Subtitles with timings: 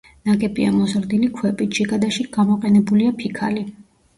[0.27, 3.69] ნაგებია მოზრდილი ქვებით, შიგადაშიგ გამოყენებულია ფიქალი.